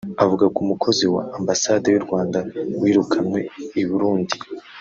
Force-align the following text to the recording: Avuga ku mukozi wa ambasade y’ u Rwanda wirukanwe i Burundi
Avuga 0.23 0.45
ku 0.55 0.61
mukozi 0.69 1.05
wa 1.13 1.23
ambasade 1.37 1.87
y’ 1.93 1.97
u 1.99 2.03
Rwanda 2.05 2.37
wirukanwe 2.81 3.39
i 3.81 3.83
Burundi 3.89 4.35